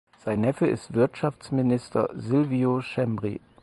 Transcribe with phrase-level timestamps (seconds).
[0.25, 3.39] Sein Neffe ist Wirtschaftsminister Silvio Schembri.